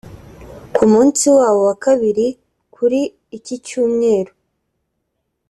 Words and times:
Ku 0.75 0.83
munsi 0.91 1.23
wawo 1.37 1.59
wa 1.69 1.75
kabiri 1.83 2.27
kuri 2.75 3.01
iki 3.37 3.55
Cyumweru 3.65 4.33